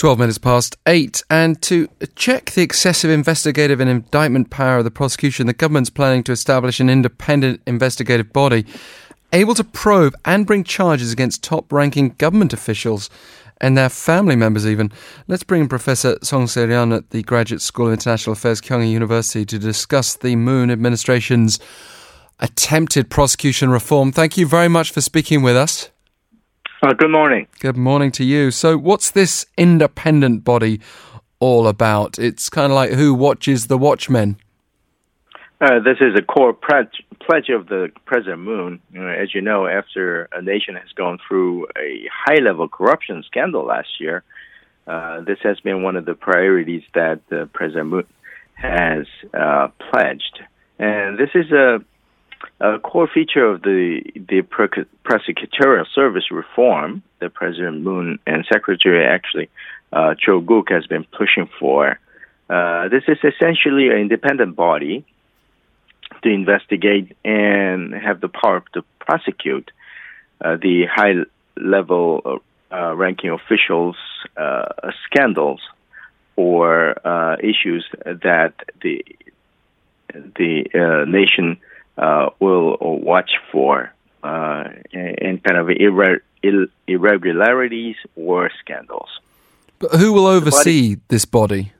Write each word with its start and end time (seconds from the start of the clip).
12 0.00 0.18
minutes 0.18 0.38
past 0.38 0.78
8. 0.86 1.22
And 1.28 1.60
to 1.60 1.86
check 2.16 2.52
the 2.52 2.62
excessive 2.62 3.10
investigative 3.10 3.80
and 3.80 3.90
indictment 3.90 4.48
power 4.48 4.78
of 4.78 4.84
the 4.84 4.90
prosecution, 4.90 5.46
the 5.46 5.52
government's 5.52 5.90
planning 5.90 6.22
to 6.22 6.32
establish 6.32 6.80
an 6.80 6.88
independent 6.88 7.60
investigative 7.66 8.32
body 8.32 8.64
able 9.30 9.54
to 9.54 9.62
probe 9.62 10.14
and 10.24 10.46
bring 10.46 10.64
charges 10.64 11.12
against 11.12 11.44
top 11.44 11.70
ranking 11.70 12.14
government 12.16 12.54
officials 12.54 13.10
and 13.60 13.76
their 13.76 13.90
family 13.90 14.36
members, 14.36 14.66
even. 14.66 14.90
Let's 15.28 15.42
bring 15.42 15.60
in 15.60 15.68
Professor 15.68 16.16
Song 16.22 16.46
Se-ryun 16.46 16.96
at 16.96 17.10
the 17.10 17.22
Graduate 17.22 17.60
School 17.60 17.88
of 17.88 17.92
International 17.92 18.32
Affairs, 18.32 18.62
Kyung 18.62 18.86
University, 18.86 19.44
to 19.44 19.58
discuss 19.58 20.16
the 20.16 20.34
Moon 20.34 20.70
administration's 20.70 21.58
attempted 22.38 23.10
prosecution 23.10 23.68
reform. 23.68 24.12
Thank 24.12 24.38
you 24.38 24.46
very 24.46 24.68
much 24.68 24.92
for 24.92 25.02
speaking 25.02 25.42
with 25.42 25.58
us. 25.58 25.90
Uh, 26.82 26.94
good 26.94 27.10
morning. 27.10 27.46
Good 27.58 27.76
morning 27.76 28.10
to 28.12 28.24
you. 28.24 28.50
So, 28.50 28.78
what's 28.78 29.10
this 29.10 29.44
independent 29.58 30.44
body 30.44 30.80
all 31.38 31.68
about? 31.68 32.18
It's 32.18 32.48
kind 32.48 32.72
of 32.72 32.76
like 32.76 32.92
who 32.92 33.12
watches 33.12 33.66
the 33.66 33.76
watchmen. 33.76 34.38
Uh, 35.60 35.80
this 35.80 35.98
is 36.00 36.18
a 36.18 36.22
core 36.22 36.54
pledge, 36.54 37.02
pledge 37.20 37.50
of 37.50 37.66
the 37.66 37.90
President 38.06 38.40
Moon. 38.40 38.80
Uh, 38.96 39.02
as 39.02 39.34
you 39.34 39.42
know, 39.42 39.66
after 39.66 40.26
a 40.32 40.40
nation 40.40 40.74
has 40.74 40.90
gone 40.94 41.18
through 41.28 41.66
a 41.76 42.08
high 42.10 42.40
level 42.42 42.66
corruption 42.66 43.22
scandal 43.26 43.66
last 43.66 44.00
year, 44.00 44.24
uh, 44.86 45.20
this 45.20 45.38
has 45.42 45.60
been 45.60 45.82
one 45.82 45.96
of 45.96 46.06
the 46.06 46.14
priorities 46.14 46.82
that 46.94 47.20
the 47.28 47.46
President 47.52 47.88
Moon 47.88 48.06
has 48.54 49.06
uh, 49.34 49.68
pledged. 49.90 50.40
And 50.78 51.18
this 51.18 51.28
is 51.34 51.52
a 51.52 51.84
a 52.60 52.78
core 52.78 53.08
feature 53.12 53.44
of 53.44 53.62
the 53.62 54.02
the 54.14 54.42
prosecutorial 54.42 55.86
service 55.94 56.30
reform 56.30 57.02
that 57.20 57.34
President 57.34 57.82
Moon 57.82 58.18
and 58.26 58.44
Secretary 58.50 59.04
actually 59.04 59.48
uh, 59.92 60.14
Cho 60.18 60.40
Kuk 60.40 60.70
has 60.70 60.86
been 60.86 61.04
pushing 61.04 61.48
for. 61.58 61.98
Uh, 62.48 62.88
this 62.88 63.04
is 63.08 63.18
essentially 63.22 63.88
an 63.88 63.98
independent 63.98 64.56
body 64.56 65.04
to 66.22 66.28
investigate 66.28 67.16
and 67.24 67.94
have 67.94 68.20
the 68.20 68.28
power 68.28 68.62
to 68.74 68.82
prosecute 68.98 69.70
uh, 70.40 70.56
the 70.56 70.86
high 70.86 71.14
level 71.56 72.40
uh, 72.72 72.94
ranking 72.94 73.30
officials' 73.30 73.96
uh, 74.36 74.66
scandals 75.06 75.60
or 76.36 76.94
uh, 77.06 77.36
issues 77.42 77.86
that 78.04 78.54
the 78.82 79.04
the 80.12 81.04
nation 81.06 81.52
uh, 81.52 81.69
will 82.40 82.76
watch 82.80 83.32
for 83.52 83.92
uh, 84.22 84.64
in 84.92 85.40
kind 85.44 85.58
of 85.58 85.66
irre- 85.68 86.20
irregularities 86.86 87.96
or 88.16 88.50
scandals. 88.60 89.08
But 89.78 89.92
who 89.92 90.12
will 90.12 90.26
oversee 90.26 90.96
body, 90.96 91.02
this 91.08 91.24
body? 91.24 91.72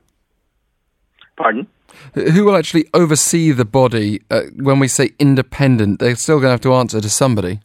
Pardon? 1.37 1.67
Who 2.15 2.45
will 2.45 2.57
actually 2.57 2.87
oversee 2.95 3.51
the 3.51 3.65
body 3.65 4.23
uh, 4.31 4.43
when 4.57 4.79
we 4.79 4.89
say 4.89 5.11
independent? 5.19 6.01
They're 6.01 6.17
still 6.17 6.37
going 6.37 6.49
to 6.49 6.53
have 6.53 6.61
to 6.63 6.75
answer 6.75 7.01
to 7.01 7.11
somebody. 7.11 7.61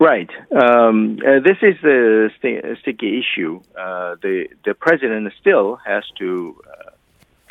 Right. 0.00 0.30
Um, 0.50 1.18
uh, 1.20 1.40
this 1.40 1.58
is 1.60 1.76
the 1.82 2.30
st- 2.38 2.64
sticky 2.80 3.20
issue. 3.20 3.60
Uh, 3.78 4.16
the 4.22 4.48
the 4.64 4.74
president 4.74 5.30
still 5.38 5.76
has 5.76 6.04
to, 6.18 6.56
uh, 6.66 6.90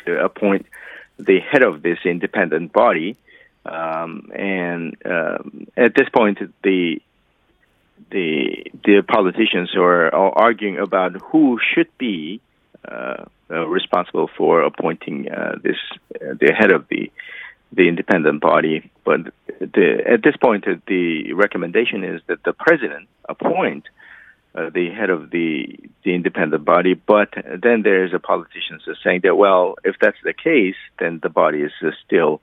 to 0.04 0.24
appoint 0.24 0.66
the 1.16 1.38
head 1.40 1.62
of 1.62 1.82
this 1.82 1.98
independent 2.04 2.72
body, 2.72 3.16
um, 3.64 4.30
and 4.34 4.96
um, 5.04 5.66
at 5.76 5.94
this 5.94 6.08
point, 6.08 6.38
the 6.62 7.00
the 8.10 8.64
the 8.84 9.02
politicians 9.06 9.70
are, 9.76 10.06
are 10.14 10.32
arguing 10.32 10.78
about 10.78 11.12
who 11.30 11.58
should 11.74 11.88
be 11.98 12.40
uh, 12.88 13.24
uh, 13.50 13.66
responsible 13.66 14.30
for 14.36 14.62
appointing 14.62 15.30
uh, 15.30 15.56
this 15.62 15.76
uh, 16.14 16.34
the 16.40 16.52
head 16.56 16.70
of 16.70 16.88
the 16.88 17.10
the 17.72 17.88
independent 17.88 18.40
body. 18.40 18.90
But 19.04 19.32
the, 19.60 20.02
at 20.10 20.22
this 20.22 20.36
point, 20.36 20.64
the 20.86 21.32
recommendation 21.34 22.02
is 22.02 22.20
that 22.26 22.42
the 22.44 22.52
president 22.52 23.08
appoint 23.28 23.84
uh, 24.54 24.70
the 24.70 24.90
head 24.90 25.10
of 25.10 25.30
the 25.30 25.78
the 26.02 26.14
independent 26.14 26.64
body. 26.64 26.94
But 26.94 27.34
then 27.34 27.82
there's 27.82 28.14
a 28.14 28.18
politicians 28.18 28.82
saying 29.04 29.20
that 29.24 29.36
well, 29.36 29.74
if 29.84 29.96
that's 30.00 30.18
the 30.24 30.32
case, 30.32 30.76
then 30.98 31.20
the 31.22 31.28
body 31.28 31.60
is 31.60 31.72
still 32.04 32.40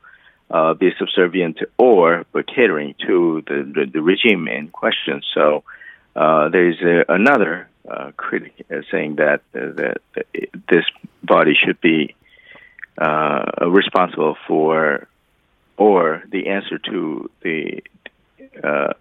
uh, 0.50 0.74
be 0.74 0.91
subservient 0.97 1.59
or 1.78 2.25
catering 2.56 2.96
to 3.06 3.44
the, 3.47 3.72
the, 3.75 3.91
the, 3.91 4.02
regime 4.02 4.47
in 4.47 4.69
question. 4.69 5.22
So 5.34 5.63
uh, 6.16 6.50
there 6.50 6.69
is 6.69 6.78
another 7.09 7.68
uh, 7.88 8.12
critic 8.16 8.66
saying 8.91 9.16
that, 9.16 9.41
uh, 9.53 9.72
that 9.75 9.97
this 10.69 10.85
body 11.24 11.53
should 11.53 11.81
be 11.81 12.16
uh, 12.97 13.44
responsible 13.68 14.38
for 14.47 15.08
or 15.78 16.24
the 16.31 16.47
answer 16.47 16.79
to 16.79 17.29
the 17.41 17.84
uh, 18.64 18.94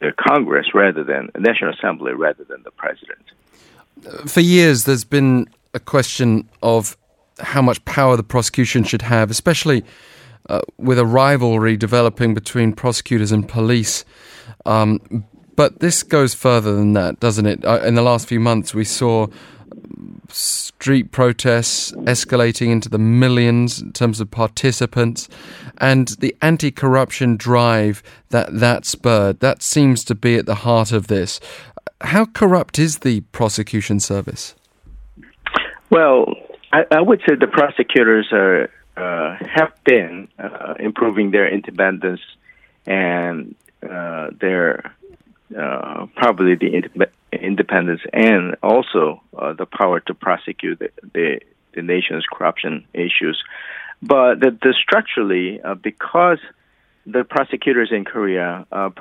the 0.00 0.12
Congress 0.12 0.74
rather 0.74 1.04
than 1.04 1.30
the 1.34 1.40
National 1.40 1.72
Assembly 1.72 2.12
rather 2.12 2.44
than 2.44 2.62
the 2.62 2.70
president. 2.70 3.18
For 4.26 4.40
years, 4.40 4.84
there's 4.84 5.04
been 5.04 5.48
a 5.74 5.80
question 5.80 6.48
of 6.62 6.96
how 7.38 7.62
much 7.62 7.84
power 7.84 8.16
the 8.16 8.22
prosecution 8.22 8.84
should 8.84 9.02
have, 9.02 9.30
especially 9.30 9.84
uh, 10.48 10.60
with 10.78 10.98
a 10.98 11.06
rivalry 11.06 11.76
developing 11.76 12.34
between 12.34 12.72
prosecutors 12.72 13.32
and 13.32 13.48
police. 13.48 14.04
Um, 14.64 15.24
but 15.56 15.80
this 15.80 16.02
goes 16.02 16.34
further 16.34 16.74
than 16.74 16.92
that, 16.92 17.18
doesn't 17.20 17.46
it? 17.46 17.64
Uh, 17.64 17.80
in 17.84 17.94
the 17.94 18.02
last 18.02 18.28
few 18.28 18.40
months, 18.40 18.74
we 18.74 18.84
saw 18.84 19.26
street 20.28 21.12
protests 21.12 21.92
escalating 21.92 22.70
into 22.70 22.88
the 22.88 22.98
millions 22.98 23.80
in 23.80 23.92
terms 23.92 24.20
of 24.20 24.30
participants 24.30 25.28
and 25.78 26.08
the 26.20 26.34
anti-corruption 26.42 27.36
drive 27.36 28.02
that 28.30 28.48
that 28.58 28.84
spurred 28.84 29.40
that 29.40 29.62
seems 29.62 30.04
to 30.04 30.14
be 30.14 30.36
at 30.36 30.46
the 30.46 30.56
heart 30.56 30.92
of 30.92 31.06
this 31.06 31.40
how 32.02 32.24
corrupt 32.26 32.78
is 32.78 32.98
the 32.98 33.20
prosecution 33.32 34.00
service 34.00 34.54
well 35.90 36.26
I, 36.72 36.82
I 36.90 37.00
would 37.00 37.20
say 37.20 37.36
the 37.38 37.46
prosecutors 37.46 38.28
are 38.32 38.68
have 38.96 39.72
been 39.84 40.28
uh, 40.38 40.74
improving 40.78 41.30
their 41.30 41.48
independence 41.48 42.20
and 42.86 43.54
uh, 43.82 44.30
their 44.40 44.94
uh, 45.56 46.06
probably 46.16 46.56
the 46.56 47.08
independence 47.32 48.00
and 48.12 48.56
also 48.62 49.22
uh, 49.36 49.52
the 49.52 49.66
power 49.66 50.00
to 50.00 50.14
prosecute 50.14 50.78
the, 50.78 50.90
the, 51.12 51.40
the, 51.74 51.82
nation's 51.82 52.24
corruption 52.32 52.84
issues. 52.92 53.42
But 54.02 54.40
the, 54.40 54.50
the 54.60 54.74
structurally, 54.82 55.60
uh, 55.60 55.74
because 55.74 56.38
the 57.06 57.22
prosecutors 57.22 57.90
in 57.92 58.04
Korea 58.04 58.66
are 58.72 58.92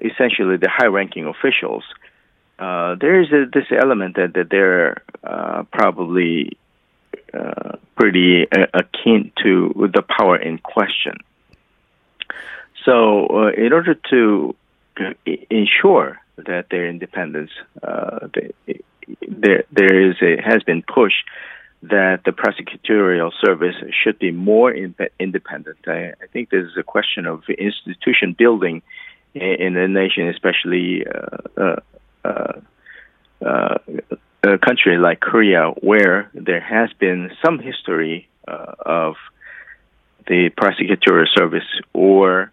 essentially 0.00 0.56
the 0.58 0.68
high-ranking 0.70 1.26
officials, 1.26 1.84
there 2.58 3.20
is 3.20 3.32
a, 3.32 3.46
this 3.52 3.66
element 3.76 4.16
that, 4.16 4.34
that 4.34 4.48
they're 4.50 5.02
probably 5.72 6.56
uh, 7.34 7.76
pretty 7.96 8.46
uh, 8.50 8.66
akin 8.74 9.32
to 9.42 9.90
the 9.92 10.02
power 10.02 10.36
in 10.36 10.58
question. 10.58 11.14
So, 12.84 13.26
uh, 13.26 13.48
in 13.48 13.72
order 13.72 13.94
to 14.10 14.54
ensure 15.50 16.20
that 16.36 16.66
their 16.70 16.86
independence, 16.88 17.50
uh, 17.82 18.28
they, 18.32 18.80
there 19.28 19.64
there 19.70 20.10
is 20.10 20.16
a 20.22 20.40
has 20.42 20.62
been 20.62 20.82
pushed 20.82 21.24
that 21.82 22.20
the 22.24 22.32
prosecutorial 22.32 23.32
service 23.44 23.76
should 24.02 24.18
be 24.18 24.30
more 24.30 24.72
in, 24.72 24.94
independent. 25.20 25.78
I, 25.86 26.12
I, 26.22 26.26
think 26.32 26.50
this 26.50 26.64
is 26.64 26.76
a 26.76 26.82
question 26.82 27.26
of 27.26 27.42
institution 27.48 28.34
building 28.36 28.82
in, 29.34 29.42
in 29.42 29.74
the 29.74 29.86
nation, 29.86 30.28
especially 30.28 31.06
uh, 31.06 31.76
uh, 32.24 32.60
uh, 33.44 33.78
a 34.46 34.58
country 34.58 34.96
like 34.98 35.20
Korea, 35.20 35.70
where 35.80 36.30
there 36.34 36.60
has 36.60 36.92
been 36.98 37.30
some 37.44 37.58
history 37.58 38.28
uh, 38.46 38.74
of 38.80 39.14
the 40.26 40.50
prosecutorial 40.50 41.26
service 41.36 41.68
or 41.92 42.52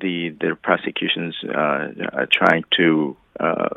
the 0.00 0.30
the 0.40 0.56
prosecutions 0.62 1.34
uh, 1.44 2.26
trying 2.30 2.64
to 2.76 3.16
uh, 3.40 3.68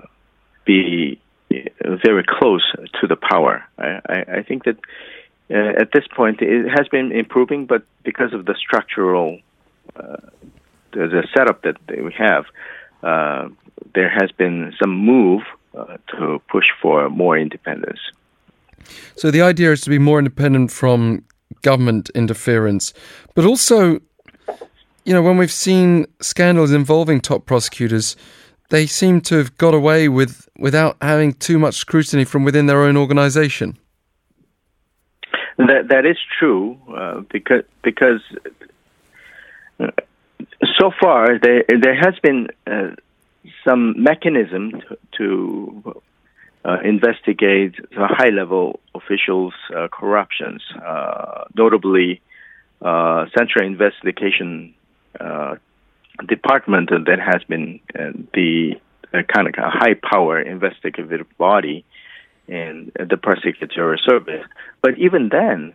be 0.66 1.20
very 1.50 2.24
close 2.28 2.64
to 3.02 3.08
the 3.08 3.16
power. 3.16 3.64
I, 3.78 4.00
I, 4.08 4.26
I 4.38 4.44
think 4.44 4.66
that 4.66 4.78
uh, 5.52 5.82
at 5.82 5.92
this 5.92 6.06
point 6.16 6.42
it 6.42 6.70
has 6.70 6.88
been 6.90 7.12
improving, 7.12 7.66
but 7.66 7.84
because 8.04 8.34
of 8.34 8.46
the 8.46 8.56
structural 8.56 9.40
uh, 9.96 10.18
the, 10.92 11.08
the, 11.08 11.28
setup 11.36 11.64
that 11.64 11.78
we 11.88 12.14
have, 12.18 12.46
uh, 13.04 13.50
there 13.96 14.10
has 14.10 14.32
been 14.32 14.74
some 14.82 14.92
move 14.92 15.42
uh, 15.78 15.98
to 16.08 16.42
push 16.50 16.66
for 16.82 17.10
more 17.10 17.38
independence. 17.38 18.00
So 19.16 19.32
the 19.32 19.42
idea 19.42 19.72
is 19.72 19.82
to 19.82 19.90
be 19.90 20.00
more 20.00 20.20
independent 20.20 20.72
from 20.72 21.24
government 21.62 22.10
interference, 22.16 22.94
but 23.36 23.46
also, 23.46 24.00
you 25.04 25.14
know, 25.14 25.22
when 25.22 25.38
we've 25.38 25.52
seen 25.52 26.06
scandals 26.22 26.72
involving 26.72 27.22
top 27.22 27.46
prosecutors, 27.46 28.16
they 28.70 28.86
seem 28.86 29.22
to 29.22 29.38
have 29.38 29.58
got 29.58 29.74
away 29.74 30.08
with 30.08 30.48
without 30.58 30.98
having 31.02 31.34
too 31.34 31.60
much 31.60 31.76
scrutiny 31.76 32.24
from 32.24 32.44
within 32.44 32.68
their 32.68 32.84
own 32.84 32.96
organization. 32.98 33.78
That 35.58 35.90
that 35.90 36.06
is 36.06 36.18
true 36.40 36.80
uh, 36.96 37.22
because 37.32 37.64
because 37.84 38.22
uh, 39.80 39.88
so 40.80 40.92
far 41.02 41.38
there 41.40 41.64
there 41.68 41.96
has 41.96 42.18
been 42.22 42.48
uh, 42.66 42.92
some 43.64 44.02
mechanism 44.02 44.82
to, 45.18 46.02
uh, 46.66 46.78
investigate 46.84 47.76
the 47.92 48.06
high 48.06 48.30
level 48.30 48.82
officials' 48.94 49.54
uh, 49.74 49.88
corruptions, 49.88 50.62
uh, 50.86 51.46
notably 51.56 52.22
Central 52.82 53.66
Investigation 53.66 54.74
Department 56.28 56.90
that 56.90 57.20
has 57.20 57.44
been 57.46 57.80
the 58.34 58.76
kind 59.34 59.48
of 59.48 59.54
high 59.58 59.94
power 59.94 60.40
investigative 60.42 61.26
body 61.38 61.86
in 62.48 62.92
the 62.96 63.16
prosecutorial 63.16 64.00
service. 64.06 64.46
But 64.82 64.98
even 64.98 65.30
then, 65.30 65.74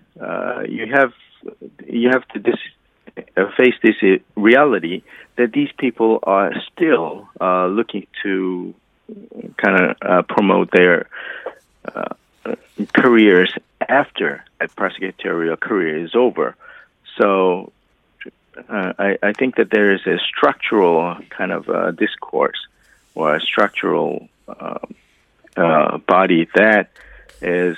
you 0.69 0.87
have 0.93 1.12
you 1.87 2.11
have 2.11 2.29
to 2.29 2.38
dis- 2.41 2.75
face 3.56 3.75
this 3.82 3.96
reality 4.37 5.02
that 5.37 5.52
these 5.52 5.70
people 5.78 6.20
are 6.22 6.52
still 6.72 7.28
uh, 7.40 7.66
looking 7.66 8.06
to 8.22 8.75
kind 9.56 9.81
of 9.81 9.96
uh, 10.02 10.22
promote 10.22 10.70
their 10.70 11.08
uh, 11.84 12.14
careers 12.93 13.52
after 13.88 14.44
a 14.61 14.69
prosecutorial 14.69 15.58
career 15.58 16.05
is 16.05 16.14
over. 16.14 16.56
So 17.19 17.72
uh, 18.69 18.93
I, 18.99 19.19
I, 19.22 19.32
think 19.32 19.56
that 19.56 19.70
there 19.70 19.93
is 19.93 20.06
a 20.06 20.19
structural 20.19 21.16
kind 21.31 21.52
of 21.52 21.69
uh, 21.69 21.90
discourse 21.90 22.66
or 23.14 23.34
a 23.37 23.40
structural 23.40 24.28
um, 24.49 24.94
uh, 25.56 25.99
body 25.99 26.49
that 26.55 26.90
is 27.43 27.76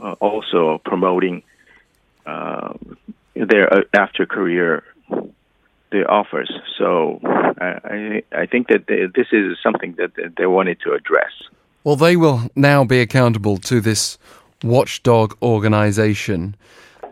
uh, 0.00 0.12
also 0.20 0.78
promoting 0.84 1.42
their 3.34 3.84
after 3.94 4.26
career 4.26 4.84
the 5.90 6.04
offers. 6.08 6.50
So 6.76 7.20
I, 7.22 8.22
I 8.32 8.46
think 8.46 8.68
that 8.68 8.86
they, 8.88 9.06
this 9.14 9.28
is 9.32 9.56
something 9.62 9.94
that 9.98 10.10
they 10.36 10.46
wanted 10.46 10.80
to 10.80 10.92
address. 10.92 11.32
Well, 11.84 11.96
they 11.96 12.16
will 12.16 12.50
now 12.56 12.84
be 12.84 13.00
accountable 13.00 13.58
to 13.58 13.80
this 13.80 14.18
watchdog 14.62 15.36
organization. 15.42 16.56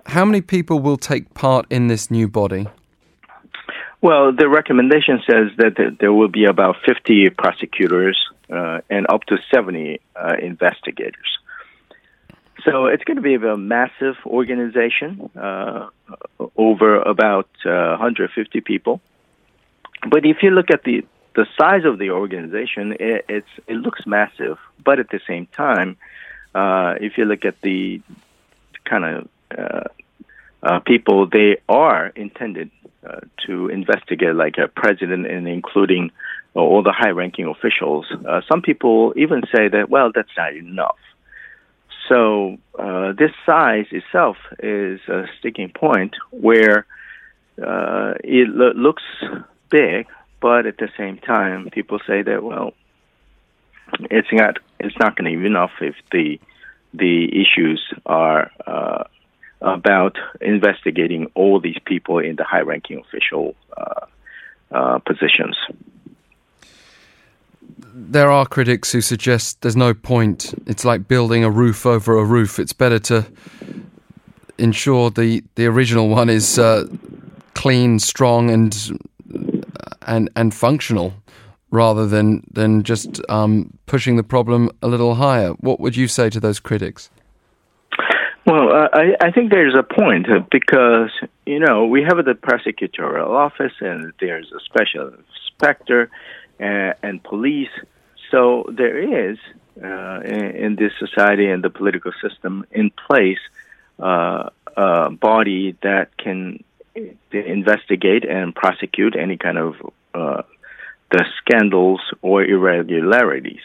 How 0.06 0.24
many 0.24 0.40
people 0.40 0.80
will 0.80 0.96
take 0.96 1.32
part 1.34 1.66
in 1.70 1.86
this 1.86 2.10
new 2.10 2.26
body? 2.26 2.66
Well, 4.00 4.32
the 4.32 4.48
recommendation 4.48 5.22
says 5.30 5.52
that 5.58 5.96
there 6.00 6.12
will 6.12 6.28
be 6.28 6.44
about 6.44 6.76
50 6.84 7.30
prosecutors 7.30 8.18
uh, 8.50 8.80
and 8.90 9.06
up 9.08 9.22
to 9.24 9.36
70 9.54 10.00
uh, 10.16 10.34
investigators. 10.42 11.38
So 12.64 12.86
it's 12.86 13.02
going 13.04 13.16
to 13.16 13.22
be 13.22 13.34
a 13.34 13.56
massive 13.56 14.16
organization, 14.24 15.30
uh, 15.36 15.88
over 16.56 17.00
about 17.00 17.48
uh, 17.64 17.96
150 17.98 18.60
people. 18.60 19.00
But 20.08 20.24
if 20.24 20.42
you 20.42 20.50
look 20.50 20.70
at 20.70 20.84
the 20.84 21.04
the 21.34 21.46
size 21.58 21.84
of 21.86 21.98
the 21.98 22.10
organization, 22.10 22.92
it, 23.00 23.24
it's 23.28 23.48
it 23.66 23.74
looks 23.74 24.06
massive. 24.06 24.58
But 24.84 24.98
at 24.98 25.08
the 25.10 25.20
same 25.26 25.46
time, 25.46 25.96
uh, 26.54 26.94
if 27.00 27.16
you 27.16 27.24
look 27.24 27.44
at 27.44 27.60
the 27.62 28.02
kind 28.84 29.04
of 29.04 29.28
uh, 29.56 29.84
uh, 30.62 30.80
people, 30.80 31.26
they 31.26 31.58
are 31.68 32.08
intended 32.08 32.70
uh, 33.06 33.20
to 33.46 33.68
investigate, 33.68 34.34
like 34.34 34.58
a 34.58 34.68
president, 34.68 35.26
and 35.26 35.48
including 35.48 36.10
all 36.54 36.82
the 36.82 36.92
high-ranking 36.92 37.46
officials. 37.46 38.04
some 38.46 38.60
people 38.60 39.14
even 39.16 39.42
say 39.54 39.68
that, 39.68 39.88
well, 39.88 40.12
that's 40.14 40.28
not 40.36 40.54
enough. 40.54 40.98
So 42.12 42.58
uh, 42.78 43.12
this 43.12 43.30
size 43.46 43.86
itself 43.90 44.36
is 44.58 45.00
a 45.08 45.24
sticking 45.38 45.70
point 45.70 46.14
where 46.30 46.84
uh, 47.58 48.14
it 48.22 48.48
lo- 48.50 48.74
looks 48.76 49.02
big, 49.70 50.06
but 50.38 50.66
at 50.66 50.76
the 50.76 50.90
same 50.98 51.16
time, 51.16 51.70
people 51.72 52.00
say 52.06 52.20
that 52.20 52.42
well, 52.42 52.74
it's 54.10 54.28
not 54.30 54.58
it's 54.78 54.96
not 55.00 55.16
going 55.16 55.32
to 55.32 55.38
be 55.38 55.46
enough 55.46 55.70
if 55.80 55.94
the 56.10 56.38
the 56.92 57.28
issues 57.40 57.80
are 58.04 58.50
uh, 58.66 59.04
about 59.62 60.18
investigating 60.42 61.30
all 61.34 61.60
these 61.60 61.78
people 61.86 62.18
in 62.18 62.36
the 62.36 62.44
high-ranking 62.44 62.98
official 62.98 63.54
uh, 63.74 64.04
uh, 64.70 64.98
positions 64.98 65.56
there 67.94 68.30
are 68.30 68.46
critics 68.46 68.92
who 68.92 69.00
suggest 69.00 69.60
there's 69.60 69.76
no 69.76 69.94
point. 69.94 70.54
It's 70.66 70.84
like 70.84 71.08
building 71.08 71.44
a 71.44 71.50
roof 71.50 71.86
over 71.86 72.18
a 72.18 72.24
roof. 72.24 72.58
It's 72.58 72.72
better 72.72 72.98
to 73.00 73.26
ensure 74.58 75.10
the, 75.10 75.42
the 75.54 75.66
original 75.66 76.08
one 76.08 76.28
is 76.28 76.58
uh, 76.58 76.86
clean, 77.54 77.98
strong, 77.98 78.50
and 78.50 78.98
and 80.06 80.30
and 80.36 80.54
functional, 80.54 81.14
rather 81.70 82.06
than 82.06 82.44
than 82.50 82.82
just 82.82 83.20
um, 83.28 83.76
pushing 83.86 84.16
the 84.16 84.22
problem 84.22 84.70
a 84.82 84.88
little 84.88 85.14
higher. 85.16 85.50
What 85.60 85.80
would 85.80 85.96
you 85.96 86.08
say 86.08 86.30
to 86.30 86.40
those 86.40 86.60
critics? 86.60 87.10
Well, 88.44 88.72
uh, 88.72 88.88
I, 88.92 89.14
I 89.20 89.30
think 89.30 89.50
there's 89.50 89.76
a 89.76 89.84
point 89.84 90.28
uh, 90.28 90.40
because 90.50 91.10
you 91.46 91.60
know 91.60 91.86
we 91.86 92.02
have 92.02 92.16
the 92.24 92.32
prosecutorial 92.32 93.28
office 93.28 93.72
and 93.80 94.12
there's 94.20 94.50
a 94.52 94.60
special 94.60 95.12
inspector 95.14 96.10
and, 96.62 97.22
police. 97.22 97.70
So 98.30 98.64
there 98.68 99.30
is 99.30 99.38
uh, 99.82 100.20
in, 100.24 100.44
in, 100.64 100.76
this 100.76 100.92
society 100.98 101.48
and 101.48 101.62
the 101.62 101.70
political 101.70 102.12
system 102.22 102.64
in 102.70 102.90
place 102.90 103.38
uh, 103.98 104.50
a 104.76 105.10
body 105.10 105.76
that 105.82 106.16
can 106.16 106.62
investigate 107.30 108.24
and 108.24 108.54
prosecute 108.54 109.16
any 109.16 109.36
kind 109.36 109.58
of 109.58 109.74
uh, 110.14 110.42
the 111.10 111.24
scandals 111.38 112.00
or 112.20 112.44
irregularities. 112.44 113.62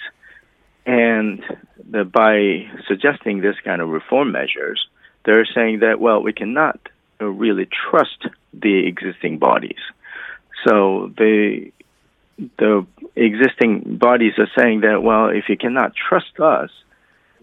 And 0.86 1.44
the, 1.90 2.06
by 2.06 2.70
suggesting 2.88 3.42
this 3.42 3.56
kind 3.64 3.82
of 3.82 3.90
reform 3.90 4.32
measures, 4.32 4.88
they're 5.26 5.48
saying 5.54 5.80
that 5.80 6.00
well, 6.00 6.22
we 6.22 6.34
cannot 6.34 6.80
really 7.20 7.68
trust 7.90 8.28
the 8.54 8.88
existing 8.88 9.40
bodies. 9.40 9.80
So 10.66 11.12
they 11.18 11.74
the 12.38 12.86
existing 13.16 13.98
bodies 13.98 14.34
are 14.38 14.50
saying 14.56 14.82
that 14.82 15.02
well, 15.02 15.30
if 15.30 15.50
you 15.50 15.58
cannot 15.58 15.94
trust 15.96 16.40
us, 16.40 16.70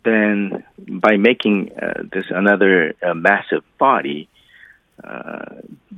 then 0.05 0.65
by 0.79 1.17
making 1.17 1.73
uh, 1.73 2.03
this 2.13 2.27
another 2.31 2.95
uh, 3.03 3.15
massive 3.15 3.65
body, 3.79 4.29
uh, 5.03 5.47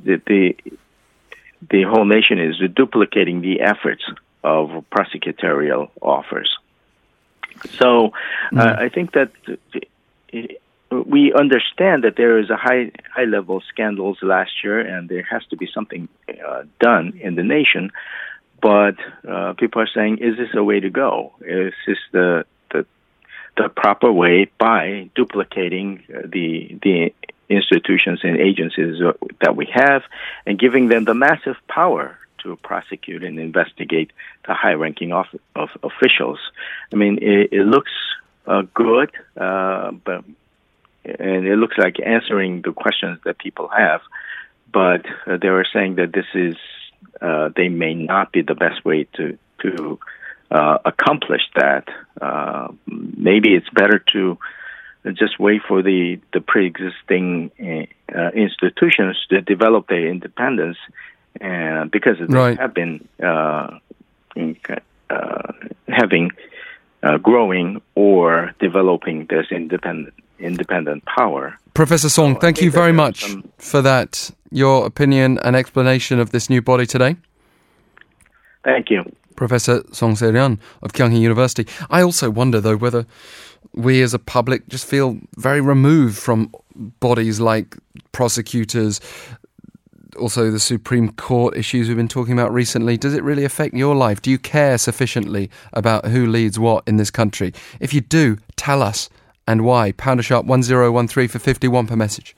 the, 0.04 0.22
the 0.26 0.56
the 1.70 1.82
whole 1.82 2.04
nation 2.04 2.38
is 2.38 2.56
duplicating 2.74 3.40
the 3.40 3.60
efforts 3.60 4.04
of 4.44 4.84
prosecutorial 4.90 5.90
offers. 6.00 6.56
So 7.78 8.12
mm. 8.52 8.78
I 8.78 8.88
think 8.88 9.12
that 9.12 9.30
we 10.90 11.32
understand 11.32 12.04
that 12.04 12.16
there 12.16 12.38
is 12.38 12.50
a 12.50 12.56
high 12.56 12.92
high 13.10 13.24
level 13.24 13.62
scandals 13.68 14.18
last 14.22 14.62
year, 14.62 14.80
and 14.80 15.08
there 15.08 15.22
has 15.22 15.44
to 15.46 15.56
be 15.56 15.68
something 15.72 16.08
uh, 16.28 16.62
done 16.80 17.18
in 17.20 17.34
the 17.34 17.42
nation. 17.42 17.90
But 18.60 18.96
uh, 19.28 19.52
people 19.54 19.82
are 19.82 19.88
saying, 19.92 20.18
is 20.18 20.36
this 20.36 20.48
a 20.54 20.64
way 20.64 20.80
to 20.80 20.90
go? 20.90 21.32
Is 21.40 21.74
this 21.86 21.98
the 22.12 22.44
the, 22.72 22.86
the 23.56 23.68
proper 23.68 24.10
way 24.10 24.50
by 24.58 25.10
duplicating 25.14 26.02
uh, 26.14 26.22
the 26.24 26.78
the 26.82 27.12
institutions 27.48 28.20
and 28.24 28.36
agencies 28.38 29.00
that 29.40 29.54
we 29.54 29.66
have 29.72 30.02
and 30.46 30.58
giving 30.58 30.88
them 30.88 31.04
the 31.04 31.14
massive 31.14 31.56
power 31.68 32.18
to 32.42 32.56
prosecute 32.56 33.22
and 33.22 33.38
investigate 33.38 34.10
the 34.46 34.54
high-ranking 34.54 35.12
of, 35.12 35.26
of 35.54 35.68
officials? 35.82 36.40
I 36.92 36.96
mean, 36.96 37.18
it, 37.22 37.52
it 37.52 37.66
looks 37.66 37.92
uh, 38.46 38.62
good, 38.74 39.10
uh, 39.36 39.92
but 39.92 40.24
and 41.04 41.46
it 41.46 41.56
looks 41.56 41.78
like 41.78 41.96
answering 42.04 42.62
the 42.62 42.72
questions 42.72 43.20
that 43.24 43.38
people 43.38 43.68
have. 43.68 44.00
But 44.72 45.06
uh, 45.26 45.36
they 45.40 45.50
were 45.50 45.66
saying 45.72 45.96
that 45.96 46.12
this 46.12 46.26
is 46.34 46.56
uh, 47.20 47.50
they 47.56 47.68
may 47.68 47.94
not 47.94 48.32
be 48.32 48.42
the 48.42 48.54
best 48.54 48.84
way 48.84 49.04
to 49.14 49.38
to 49.62 49.98
uh, 50.50 50.78
accomplish 50.84 51.42
that. 51.54 51.88
Uh, 52.20 52.68
maybe 52.86 53.54
it's 53.54 53.68
better 53.70 54.02
to 54.12 54.38
just 55.12 55.38
wait 55.38 55.62
for 55.66 55.82
the 55.82 56.20
the 56.32 56.40
pre-existing 56.40 57.50
uh, 58.14 58.30
institutions 58.30 59.16
to 59.30 59.40
develop 59.40 59.88
their 59.88 60.06
independence, 60.08 60.78
and 61.40 61.90
because 61.90 62.16
they 62.18 62.26
right. 62.26 62.58
have 62.58 62.74
been 62.74 63.08
uh, 63.22 63.78
in, 64.34 64.56
uh, 65.10 65.52
having 65.88 66.30
growing 67.22 67.80
or 67.94 68.52
developing 68.58 69.26
this 69.26 69.46
independent 69.50 70.12
independent 70.38 71.04
power. 71.04 71.58
Professor 71.74 72.08
Song, 72.08 72.34
so 72.34 72.40
thank 72.40 72.60
you 72.60 72.70
very 72.70 72.92
much 72.92 73.22
some... 73.22 73.50
for 73.58 73.82
that, 73.82 74.30
your 74.50 74.86
opinion 74.86 75.38
and 75.42 75.54
explanation 75.56 76.18
of 76.18 76.30
this 76.30 76.48
new 76.48 76.62
body 76.62 76.86
today. 76.86 77.16
Thank 78.64 78.90
you. 78.90 79.04
Professor 79.36 79.82
Song 79.92 80.16
Se-ryun 80.16 80.58
of 80.82 80.92
Kyung 80.94 81.10
Hee 81.10 81.20
University. 81.20 81.66
I 81.90 82.02
also 82.02 82.30
wonder, 82.30 82.60
though, 82.60 82.76
whether 82.76 83.06
we 83.74 84.02
as 84.02 84.14
a 84.14 84.18
public 84.18 84.68
just 84.68 84.86
feel 84.86 85.18
very 85.36 85.60
removed 85.60 86.16
from 86.16 86.50
bodies 87.00 87.38
like 87.38 87.76
prosecutors, 88.12 89.00
also 90.18 90.50
the 90.50 90.58
Supreme 90.58 91.12
Court 91.12 91.54
issues 91.56 91.88
we've 91.88 91.96
been 91.96 92.08
talking 92.08 92.32
about 92.32 92.52
recently. 92.52 92.96
Does 92.96 93.12
it 93.12 93.22
really 93.22 93.44
affect 93.44 93.74
your 93.74 93.94
life? 93.94 94.22
Do 94.22 94.30
you 94.30 94.38
care 94.38 94.78
sufficiently 94.78 95.50
about 95.74 96.06
who 96.06 96.26
leads 96.26 96.58
what 96.58 96.84
in 96.86 96.96
this 96.96 97.10
country? 97.10 97.52
If 97.80 97.92
you 97.92 98.00
do, 98.00 98.38
tell 98.56 98.82
us 98.82 99.10
and 99.46 99.64
why. 99.64 99.92
Pounder 99.92 100.22
sharp 100.22 100.46
1013 100.46 101.28
for 101.28 101.38
51 101.38 101.86
per 101.86 101.96
message. 101.96 102.36